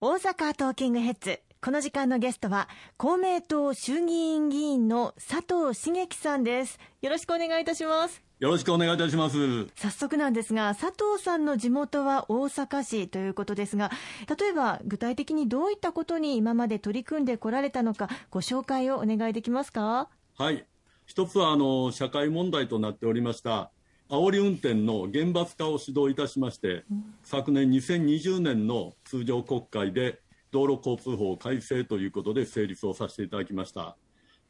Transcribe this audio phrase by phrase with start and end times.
[0.00, 1.40] 大阪トーキングヘッズ。
[1.60, 6.78] この時間のゲストは公明党衆議院議員の佐藤茂樹さんです。
[7.02, 8.22] よろしくお願いいたします。
[8.38, 9.66] よろしくお願いいたします。
[9.74, 13.90] 早速なんですが佐藤さんの地元は大阪市ということですが
[14.38, 20.08] 例えば具体的にどういったことに今まで取り組んでこられたのかご紹介をお願いできますか？
[20.36, 20.64] はい。
[21.06, 23.72] 一つはあの社会問題となっておりました
[24.10, 30.20] 煽り運転の厳罰化を指導いたしまして、うん、昨年2020年の通常国会で
[30.50, 33.96] 道路交通法改正ということで成立をさせていただきました。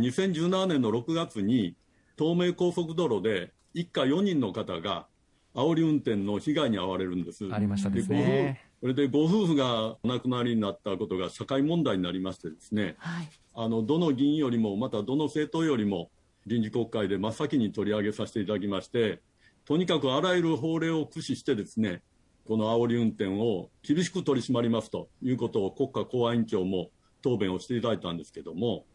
[0.01, 1.75] 2017年の6月に
[2.16, 5.09] 東名高速道路で一家4人の方が
[5.55, 7.52] 煽り運転の被害に遭われるんです。
[7.52, 8.61] ありましたですね。
[8.80, 16.11] それでご夫婦がお亡くなりになったことが社会問題になりましてですね、はい、あのどの議員よりもまたどの政党よりも
[16.47, 19.21] 臨時国会で真っ先に取り上げさせていただきまして
[19.69, 22.01] とにかくあらゆる法令を駆使してですね
[22.47, 26.89] この煽り運転を厳しく取り締まりますということを国家公安委員長も
[27.21, 28.87] 答弁をしていただいたんですけども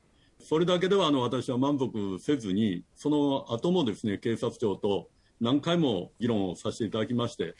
[0.41, 7.53] それだけではあの私は満足せずにその後もですね警察庁と何回も議論をさせていただきまして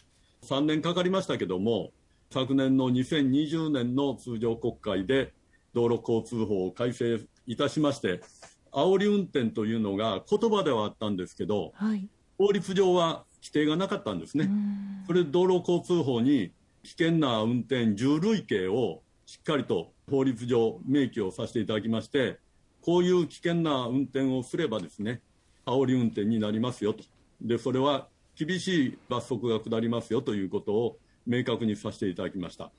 [0.45, 1.91] 3年かかりましたけども
[2.31, 5.33] 昨年の2020年の通常国会で
[5.75, 8.21] 道路交通法を改正いたしまして
[8.71, 12.09] 煽り運転というのが言葉ではあったんですけど、はい、
[12.43, 14.49] 法律上は規定がなかったんですね。
[15.07, 16.51] それで道路交通法に
[16.83, 22.39] 危険な運転重類刑をしっかりと法律上明記をさせていただきまして、
[22.81, 25.21] こういう危険な運転をすればですね、
[25.65, 27.05] 煽り運転になりますよと。
[27.41, 32.73] で、それは厳しい罰則が下りますよということを明確にさせていただきました。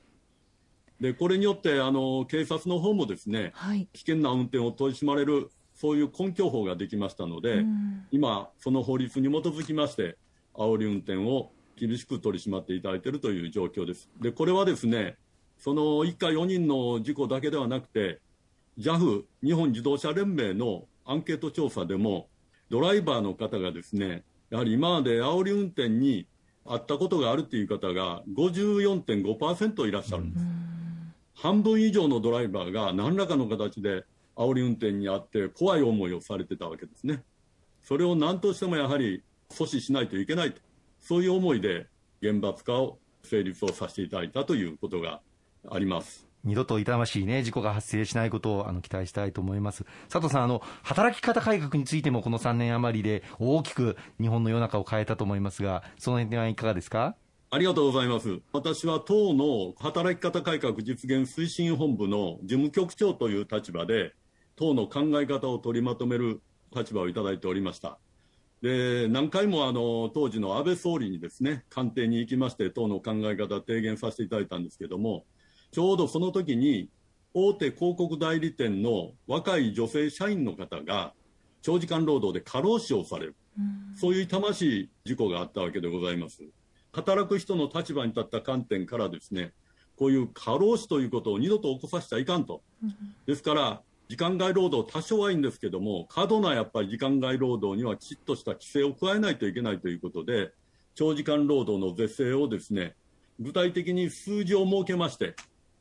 [1.01, 10.17] で、これによって、あの、警察の方もですね、はい、危険な運転を取り締まれるそういう根拠法ができましたので、うん、今、その法律に基づきまして、
[10.55, 14.08] 煽り運転を厳しく取り締まっていただいているという状況です。
[14.20, 15.17] で、これはですね、
[15.58, 18.20] その一家4人の事故だけではなくて、
[18.78, 22.28] JAF、日本自動車連盟のアンケート調査でも、
[22.70, 26.27] ドライバーの方がですね、やはり今まで煽り運転に
[26.67, 30.46] あったことがあるという方が54.5%いらっしゃるんです。
[31.34, 34.05] 半分以上のドライバーが何らかの形で
[34.36, 37.22] 煽り運転にあって怖い思いをされてたわけですね。
[37.83, 40.61] それを何としてもやはり阻止しないといけないと、
[41.00, 41.86] そういう思いで
[42.20, 45.20] 厳罰化を成立をさせていただいたということが
[45.70, 46.27] あります。
[46.45, 57.16] 二度と痛ましい、ね、事故が発生しないことをあの期待したいと思います佐藤さんあの、働き方改革についてもこの3年余りで大きく日本の世の中を変えたと思いますが、その辺はいかがですか？
[57.51, 58.40] ありがとうございます。
[58.52, 64.12] 私は党の働き方改革実現推進本部の事務局長という立場で、
[64.57, 66.41] 党の考え方を取りまとめる
[66.75, 67.98] 立場をいただいておりました。
[68.63, 75.25] で何回もあの当時の安倍総理にですね官邸に行きまして党の考え方を提言させていただいたんですけども
[75.70, 76.89] ちょうどその時に
[77.35, 81.13] 大手広告代理店の若い女性社員の方が
[81.61, 83.37] 長時間労働で過労死をされる、
[83.97, 86.43] そういう痛ましい事故があったわけでございます。
[86.93, 89.53] 働く人の立場に立った観点からですね
[89.97, 92.63] こういう過労死ということを二度と起こさせちゃいかんと、
[93.27, 93.83] ですから
[94.14, 100.52] 時間外労働多少はいいんですけども過度なやっぱり時間外労働にはきちっとした規制を加えないといけないということで
[100.95, 102.95] 長時間労働の是正をですね
[103.41, 105.35] 具体的に数字を設けまして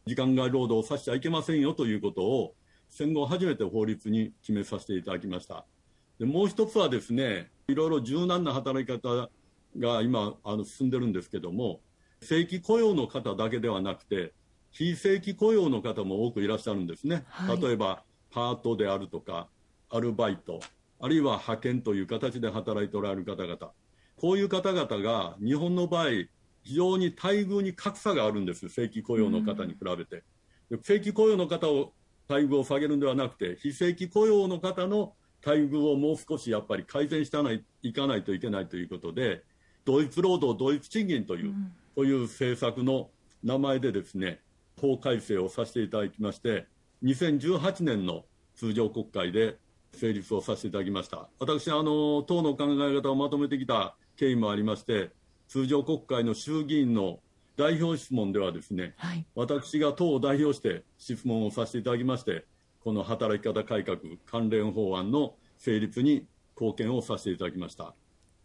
[0.08, 2.56] 時間外労働をさせちゃいけませんよということを
[2.90, 5.64] 戦後初めて法律に決めさせていただきました。
[6.18, 9.30] でもう一つはですねいろいろ柔軟な働き方
[9.78, 11.82] が今あの進んでるんですけども
[12.24, 14.34] 正規雇用の方だけではなくて
[14.72, 19.48] 非正規雇用の方も多くいらっしゃるんですね、はい、例えばパートであるとか、
[19.90, 20.60] アルバイト、
[21.00, 23.72] あるいは派遣という形で働いておられる方々、
[24.18, 26.10] こういう方々が日本の場合、
[26.64, 30.24] 非常に待遇に格差があるんです、正規雇用の方に比べて。
[30.82, 31.94] 正規雇用の方を
[32.28, 35.14] 待遇を下げるんではなくて、非正規雇用の方の
[35.46, 37.38] 待遇をもう少しやっぱり改善して
[37.84, 39.44] いかないといけないということで、
[39.86, 41.54] 同一労働同一賃金という、
[41.96, 43.10] こういう政策の
[43.44, 44.40] 名前でですね、
[44.80, 46.66] 法改正をさせていただきまして、
[47.04, 49.58] 2018年の通常国会で
[49.94, 51.28] 成立をさせていただきました。
[51.40, 55.12] 私、あの、党の考え方をまとめてきた経緯もありまして、
[55.48, 57.20] 通常国会の衆議院の
[57.58, 62.46] 代表質問ではですね、はい、私が党を代表して質問をさせていただきまして、
[62.84, 66.26] この働き方改革関連法案の成立に
[66.60, 67.94] 貢献をさせていただきました。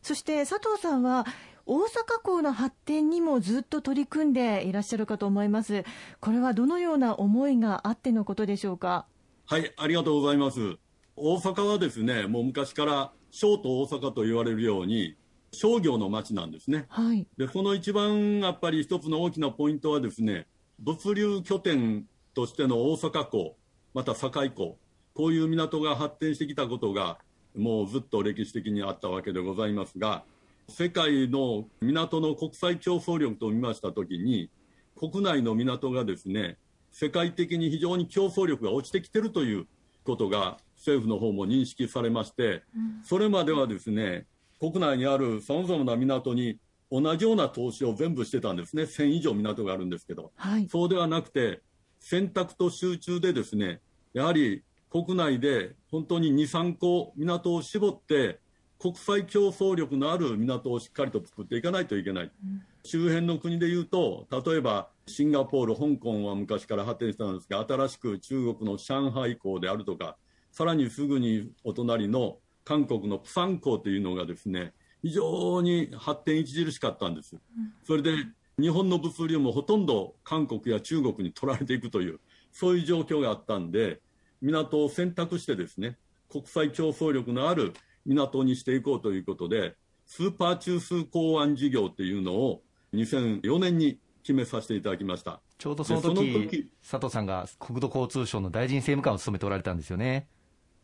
[0.02, 1.26] そして佐藤さんは
[1.70, 1.86] 大阪
[2.22, 5.84] 港の発展にもずっと取り組んでいらっしゃるかと思います。
[6.18, 9.04] これはどのような思いがあってのことでしょうか？
[9.44, 10.78] はい、ありがとうございます。
[11.14, 15.14] 大阪はですね、もう昔から小都大阪と言われるように
[15.52, 16.86] 商業の街なんですね。
[16.88, 17.26] はい。
[17.36, 20.46] で、その一番やっぱり一つの大きなポイントはですね、
[20.78, 23.56] 物流拠点としての大阪港、
[23.92, 24.78] また堺港、
[25.12, 27.18] こういう港が発展してきたことが、
[27.54, 30.24] もうずっと歴史的にあったわけでございますが、
[30.68, 34.50] 世界の港の国際競争力と見ましたときに、
[34.96, 36.58] 国内の港がですね、
[36.92, 39.66] 世界的に非常に競争力が落ちてきてるという
[40.04, 42.62] ことが政府の方も認識されまして、
[43.02, 44.26] それまではですね、
[44.60, 46.58] 国内にあるさまざまな港に
[46.90, 51.62] 同じような投資を全部してたんですね、1000以上港があるんですけど、はい、そうではなくて、
[52.00, 53.80] 選択と集中でですね、
[54.12, 58.40] やはり国内で本当に2、3個港を絞って、
[58.78, 70.16] 国際競争力のある港をしっかりと作っていかないといけない、うん、周辺の国でいうと、例えばシンガポール、香港は昔から発展したんですが、新しく中国の上海港であるとか、
[70.52, 74.72] さらにすぐにお隣の韓国のプサン港というのがですね、
[75.02, 77.36] 非常に発展著しかったんです。
[77.84, 78.12] それで
[78.60, 82.20] 日本の物流もほとんど韓国や中国に取られていくという、
[82.52, 84.00] そういう状況があったんで、
[84.40, 85.96] 港を選択してですね、
[86.30, 87.72] 国際競争力のある
[88.06, 92.62] 港にしていこうということで、スーパー中枢港湾事業っていうのを
[92.94, 100.28] 2004年に決めさせていただきましたちょうどその時佐藤さんが国土交通省の大臣政務官を務めておられたんですよね。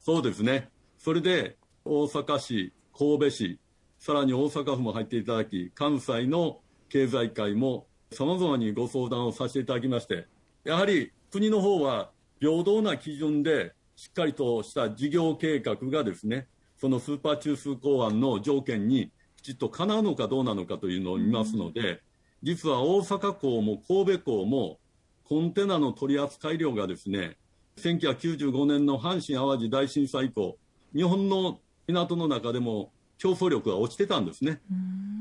[0.01, 0.69] そうですね。
[0.99, 3.61] それで大阪市、神戸市、
[3.99, 10.27] さらに大阪府も入っていただき、関西の経済界もさまざまにご相談をさせていただきまして、
[10.65, 16.49] やはり国の方は平等な基準でしっかりとした事業計画がですね、
[16.81, 22.01] そのスーパー中枢港湾の条件にきちっとかなうのかどうなのかというのを見ますので、
[22.43, 24.79] 実は大阪港も神戸港も
[25.25, 27.37] コンテナの取り扱い量がですね、
[27.77, 30.59] 1995年の阪神・淡路大震災以降、
[30.95, 34.61] 日本の港の中でも競争力が落ちてたんですね。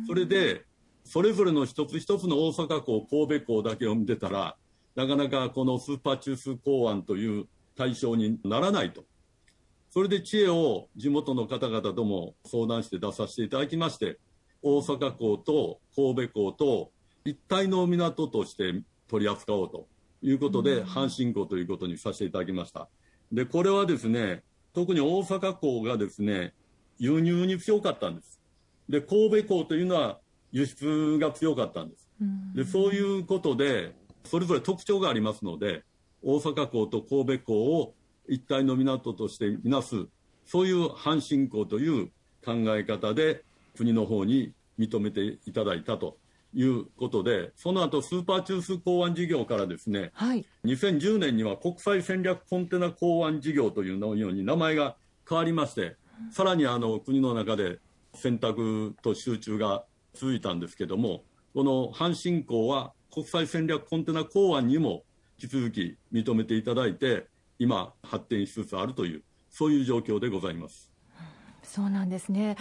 [0.07, 0.65] それで、
[1.05, 4.55] それぞれの一つ一つの大阪港、神戸港だけを見てたら、
[4.95, 7.45] なかなかこのスーパー中枢港湾という
[7.75, 9.05] 対象にならないと。
[9.93, 14.17] それで知恵を地元の方々とも相談して出させていただきまして、
[14.63, 16.91] 大阪港と神戸港と
[17.25, 19.87] 一体の港として取り扱おうと
[20.23, 22.89] いうことで、阪神港ということにさせていただきました。
[23.31, 24.41] で、これはですね、
[24.73, 26.55] 特に大阪港がですね、
[26.97, 28.41] 輸入に強かったんです。
[28.89, 30.19] で、神戸港というのは
[30.51, 32.09] 輸出が強かったんです。
[32.55, 33.93] で、そういうことで、
[34.23, 35.83] それぞれ特徴がありますので、
[36.23, 37.93] 大阪港と神戸港を
[38.27, 40.07] 一体の港としてみなす、
[40.45, 42.07] そういう阪神港という
[42.45, 43.43] 考え方で
[43.77, 46.17] 国の方に認めていただいたと
[46.53, 54.95] いうことで、その後スーパー中枢港湾事業からですね、はい、2010年には国際戦略コンテナ港湾事業というのように名前が
[55.27, 55.95] 変わりまして、
[56.31, 57.79] さらにあの国の中で
[58.13, 59.83] 選択と集中が
[60.13, 61.23] 続いたんですけども、
[61.53, 65.03] この阪神港は国際戦略コンテナ港湾にも
[65.41, 67.27] 引き続き認めていただいて、
[67.63, 70.91] 今、発展しつつあるという、そういう状況でございます。
[71.63, 72.57] そうなんですね。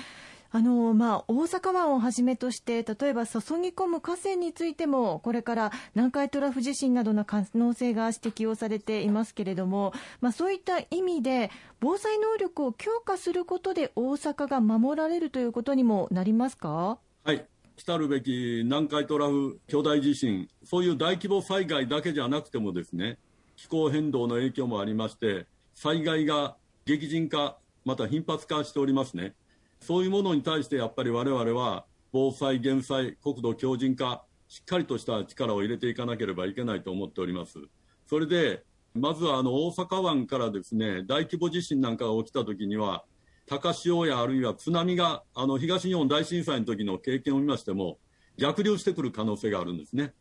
[0.55, 11.51] あのまあ、大阪湾をはじめとして、例えば注ぎ込む河川についても、これから南海トラフ地震などの可能性が指摘をされていますけれども、まあ、そういった意味で、
[11.81, 16.99] 防災能力を強化することで、大阪が守られるということにもなりますか？
[17.25, 23.19] はい来るべき南海トラフ巨大地震、そういう大規模災害だけじゃなくてもですね、
[23.63, 29.37] 気候変動の影響もありまして、災害が激甚化、また頻発化しておりますね。
[29.79, 37.61] そういうものに対してやっぱり我々は防災・減災、国土強靭化、しっかりとした力を入れていかなければいけないと思っております。
[38.09, 38.65] それで、
[38.95, 43.05] まずはあの大阪湾からですね、大規模地震なんかが起きたときには、
[43.47, 48.01] 高潮やあるいは津波があの東日本大震災の時の経験を見ましても、
[48.39, 50.15] 逆流してくる可能性があるんですね。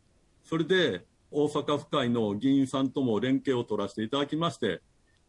[0.44, 4.82] それで、大阪府会の議員さんとも連携を取らせていただきまして、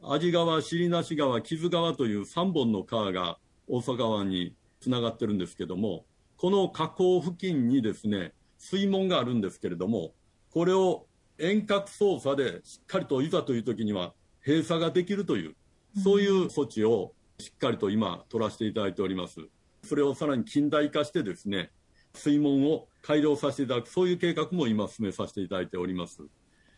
[0.02, 6.04] 味川、尻無川、木津川という3本の川が大阪湾につながってるんですけども、
[6.36, 10.12] この河口付近にですね、水門があるんですけれども、
[10.50, 11.06] これを
[11.38, 14.12] 遠隔操作でしっかりといざという時には
[14.44, 15.54] 閉鎖ができるという、
[16.02, 19.38] そういう措置をしっかりと今取らせていただいております。
[19.84, 21.70] それをさらに近代化してですね、
[22.14, 26.22] 水門を改良させていただく、そういう計画も今進めさせていただいております。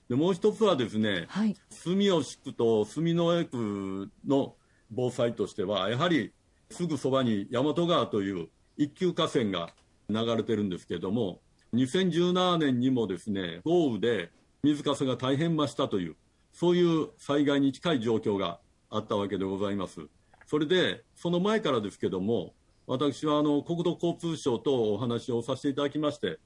[0.09, 4.55] でもう一つはですね、はい、住吉区と住之江区の
[4.91, 6.33] 防災としては、やはり
[6.71, 9.71] すぐそばに大和川という一級河川が
[10.09, 11.41] 流れてるんですけれども、
[11.75, 14.31] 2017年にもですね、豪雨で
[14.63, 16.17] 水かさが大変増したという、
[16.53, 20.01] そういう災害に近い状況があったわけでございます。
[20.47, 22.55] それで、その前からですけども、
[22.87, 26.39] 私はあの国土交通省とお話をさせていただきまして、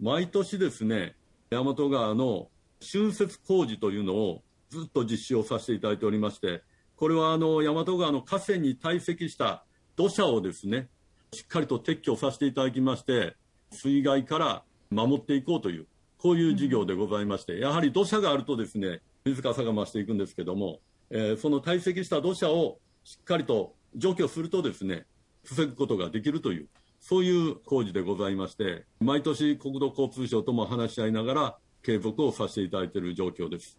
[0.00, 1.14] 毎年ですね、
[1.50, 2.48] 大和川の
[2.80, 6.62] 浚渫工事というのをずっと実施をさせていただいておりまして、
[6.96, 10.88] これはあの大和川の河川に堆積した土砂をですね、
[11.32, 13.36] しっかりと撤去させていただきまして、
[13.70, 15.86] 水害から守っていこうという、
[16.18, 25.06] こういう事業でございまして、やはり土砂があるとですね、水かさが増していくんですけども、えー、その堆積した土砂をしっかりと除去するとですね、
[25.44, 26.68] 防ぐことができるという、
[27.00, 33.78] そういう工事でございまして、毎年国土交通省とも話し合いながら、継続をさせていただいている状況です。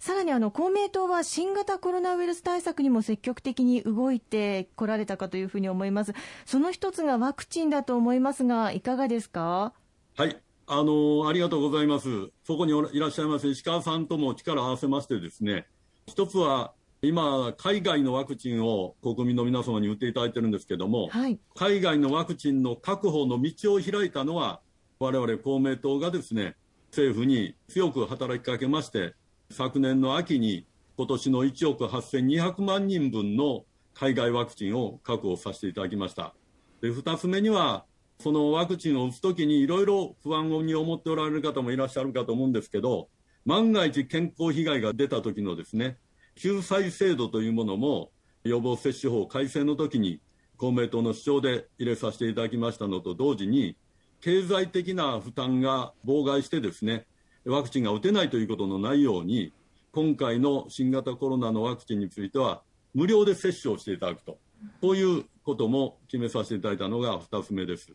[0.00, 6.14] さらにあの公明党は新型コロナウイルス対策にも積極的に動いてこられたかというふうに思います。
[6.46, 9.74] その一つがワクチンだと思いますが、いかがですか？
[10.16, 12.30] はい、あのありがとうございます。
[12.44, 15.66] そこにいらっしゃいます石川さんとも力を合わせましてですね、
[16.06, 24.60] 一つは今、海外のワクチンを国民の皆様に打っていただいてるんですけども、はい、海外のワクチンの確保の道を開いたのは、
[24.98, 26.56] 我々公明党がですね、
[26.90, 29.14] 政府に強く働きかけまして、
[29.50, 30.66] 昨年の秋に
[30.98, 33.64] 今年の1億8200万人分の
[33.94, 36.34] 海外ワクチンを確保させていただきました。
[36.82, 37.86] で2つ目には、
[38.18, 43.08] そのワクチンを打つときにいろいろ不安に思っておられる方もいらっしゃるかと思うんですけど、
[43.46, 45.96] 万が一健康被害が出た時のですね、
[46.34, 48.10] 救済制度というものも
[48.44, 50.20] 予防接種法改正の時に
[50.60, 53.78] 公明党の主張で入れさせていただきましたのと同時に、
[54.20, 57.06] 経済的な負担が妨害してですね、
[57.46, 59.54] ワクチンが打てないということのないように、
[59.90, 62.60] 今回の新型コロナのワクチンについては、
[62.92, 64.36] 無料で接種をしていただくと、
[64.82, 67.94] こういうことも決めさせていただいたのが2つ目です。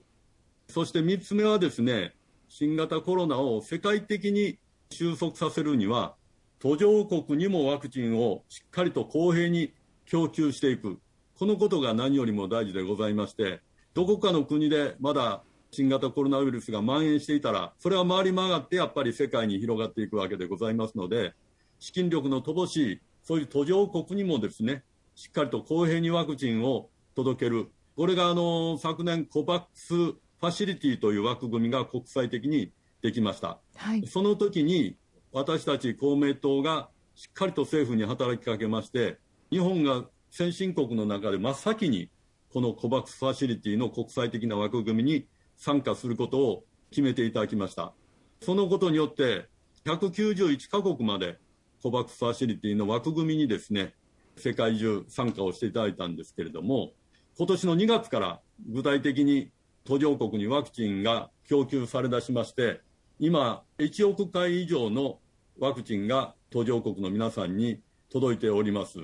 [0.67, 2.15] そして3つ目はですね、
[2.49, 4.57] 新型コロナを世界的に
[4.89, 6.15] 収束させるには、
[6.59, 9.73] 途上国にもワクチンをしっかりと公平に
[10.05, 10.99] 供給していく、
[11.37, 13.61] このことが何よりも大事でございまして、
[13.93, 21.33] どこかの国でまだ新型コロナウイルスが蔓延していたら、それは回り曲がってやっぱり世界に広がっていくわけでございますので、
[21.79, 24.83] 資金力の乏しい、そういう途上国にもですね、
[25.15, 27.69] しっかりと公平にワクチンを届ける。
[27.95, 32.71] これがあの、昨年 COVAX ファシリティという枠組みが国際的に
[33.01, 33.59] できました。
[33.75, 34.95] はい、その時に
[35.35, 39.17] 私たち公明党がしっかりと政府に働きかけまして、
[39.51, 42.09] 日本が先進国の中で真っ先に
[42.53, 45.27] この COVAX ファシリティの国際的な枠組みに
[45.57, 47.91] 参加することを決めていただきました。
[48.39, 49.49] そのことによって、
[49.83, 51.37] 191カ国まで
[51.83, 53.93] COVAX ファシリティの枠組みにですね、
[54.37, 56.93] 世界中参加をしていただいたんですけれども、
[57.37, 58.39] 今年の2月から
[58.69, 59.51] 具体的に
[59.83, 62.79] 途上国にワクチンが供給されだしまして、
[63.19, 65.19] 今、1億回以上の
[65.59, 67.79] ワクチンが途上国の皆さんに
[68.11, 68.99] 届いております。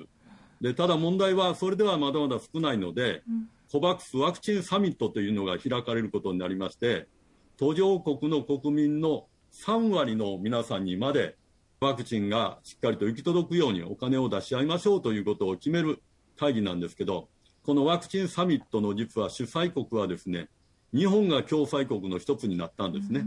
[0.60, 7.08] でただ問題は、それではまだまだ少ないので、うんコバックスワクチンサミットというのが開かれることになりまして、
[7.56, 11.38] 途上国の国民の3割の皆さんにまで
[11.80, 16.02] ワクチンがしっかりと行き届くようにお金を出し合いましょうということを決める
[16.38, 17.30] 会議なんですけど、
[17.64, 20.50] このワクチンサミットの実は主催国はですね、
[20.92, 23.24] 日本が共催国の一つになったんですね。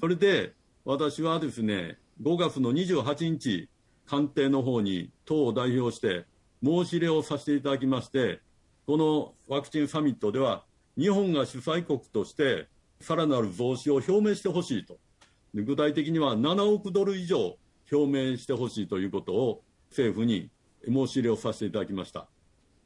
[0.00, 0.54] それで
[0.86, 3.68] 私はですね、5月の28日、
[4.04, 6.26] 官邸の方に党を代表して
[6.64, 8.40] 申し入れをさせていただきまして、
[8.86, 10.64] このワクチンサミットでは、
[10.98, 12.66] 日本が主催国として、
[13.00, 14.98] さらなる増資を表明してほしいと。
[15.54, 17.56] 具体的には7億ドル以上
[17.92, 20.50] 表明してほしいということを政府に
[20.84, 22.26] 申し入れをさせていただきました。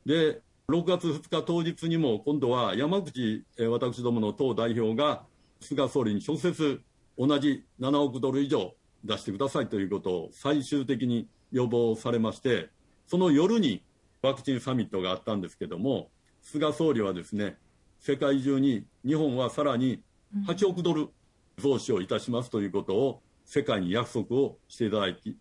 [0.05, 5.23] で、6月2日当日にも今度は山口、私どもの党代表が
[5.61, 6.83] 菅総理に直接
[7.17, 12.71] 同じ7億ドル以上出してくださいということを最終的に要望されまして、
[13.07, 13.83] その夜に
[14.23, 16.11] ワクチンサミットがあったんですけども、
[16.43, 17.57] 菅総理はですね、
[17.99, 20.03] 世界中に日本はさらに
[20.47, 21.09] 8億ドル
[21.59, 25.37] 増資をいたしますということを世界に約束をしていただき、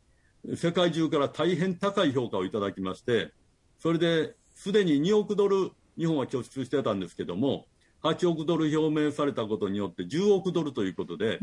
[0.55, 3.31] 世界中から大変高い評価をいただきまして、
[3.79, 7.67] それですでに2億ドル日本は拠出してたんですけども、
[8.03, 11.39] 8億ドル表明されたことによって10億ドルということで、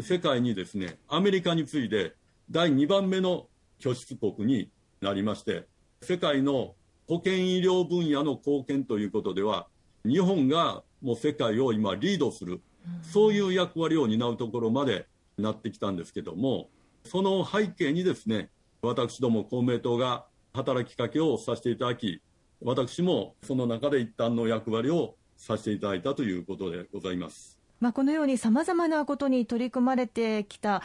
[0.00, 2.14] 世界にですね、アメリカに次いで
[2.50, 3.46] 第2番目の
[3.78, 5.66] 拠出国になりまして、
[6.02, 6.74] 世界の
[7.06, 9.68] 保健医療分野の貢献ということでは、
[10.04, 12.60] 日本がもう世界を今リードする、
[13.02, 15.06] そういう役割を担うところまで
[15.38, 16.68] なってきたんですけども、
[17.04, 18.50] その背景にですね、
[18.82, 22.20] 私ども公明党が働きかけをさせていただき、
[22.62, 27.58] 私もその中で一旦の役割をさせていただいたということでございます。
[27.80, 30.82] まあ、このようにさまざまなことに取り組まれてきた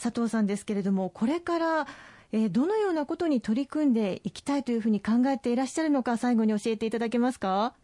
[0.00, 1.86] 佐藤さんですけれども、これから
[2.32, 7.74] えー、どのようなことに取り組んでいきたいというふうに考えていらっしゃるのか、最後に教えていただけますか？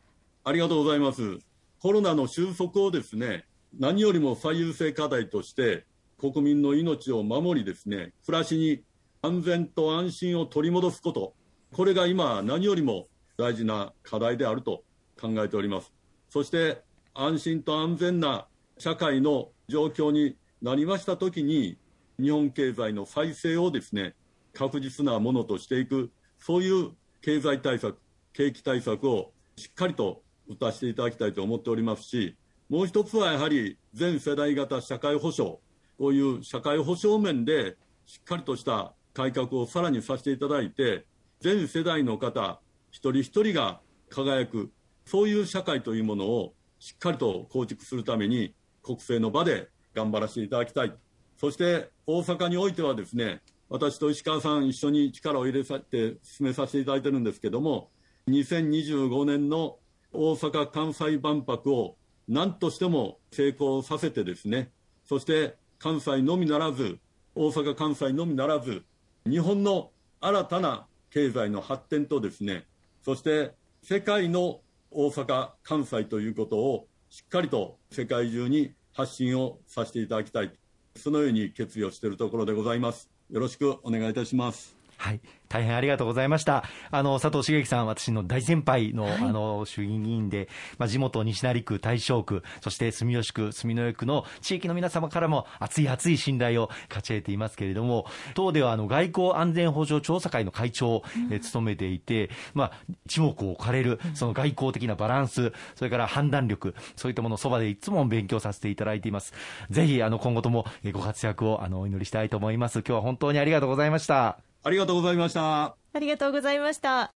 [0.42, 1.38] ありがとうございます。
[1.78, 3.44] コロナの収束をですね、
[3.78, 5.86] 何よりも最優先課題として、
[6.18, 8.82] 国民の命を守りですね、暮らしに
[9.22, 11.34] 安全と安心を取り戻すこと、
[11.72, 14.82] これが今、何よりも大事な課題であると
[15.20, 15.92] 考えております。
[16.30, 16.82] そして
[17.12, 18.46] 安心と安全な
[18.78, 21.76] 社会の状況になりましたときに、
[22.20, 24.14] 日本経済の再生をですね、
[24.54, 27.98] 確実なものとしていく、そういう経済対策、
[28.32, 32.36] 景気対策をしっかりと打たせていただきたいと思っておりますし、
[32.68, 35.56] もう一つはやはり全世代型社会保障、
[35.98, 41.04] こういう社会保障面でしっかりとした改革をさらにさせていただいて、
[41.40, 42.60] 全世代の方、
[42.90, 44.70] 一人一人が輝く、
[45.10, 50.94] そういう社会というものをしっかりと構築するために、国政の場で頑張らせていただきたい。
[51.36, 57.90] そして大阪においてはですね、私と石川さん一緒に力を入れさせて進めさせていただいてるんですけども、
[58.28, 59.78] 2025年の
[60.12, 61.96] 大阪・関西万博を
[62.28, 64.70] 何としても成功させてですね、
[65.04, 67.00] そして関西のみならず、
[67.34, 68.84] 大阪・関西のみならず、
[69.28, 69.90] 日本の
[70.20, 72.68] 新たな経済の発展とですね、
[73.02, 74.60] そして世界の
[74.90, 80.52] 大阪・関西ということをしっかりと世界中に発信をさせていただきたい、
[80.96, 83.08] そのように決意をしているところでございます。
[83.30, 84.79] よろしくお願いいたします。
[85.00, 85.20] はい。
[85.48, 86.62] 大変ありがとうございました。
[86.90, 98.04] あの、佐藤茂樹さん、私の大先輩の、はい、あの、衆議院議員で、まあ、地元西成区、大正区、そして住吉区、住之江区の地域の皆様からも熱い熱い信頼を勝ち得ていますけれども、
[98.34, 102.72] 党ではあの、外交安全保障調査会の会長を、うん、え務めていて、まあ、
[103.06, 109.32] 一目置かれる、その外交的なバランス、それから判断力、そういったものをそばでいつも勉強させていただいています。
[109.70, 112.80] ぜひ、あの、今後ともご活躍を、あの、お祈りしたいと思います。
[112.80, 114.49] 今日は本当にありがとうございました。
[114.62, 115.76] ありがとうございました。
[115.92, 117.19] ありがとうございました。